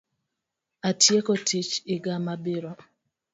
Atieko 0.89 1.35
tiich 1.51 1.71
iga 1.97 2.17
mabiro. 2.25 2.73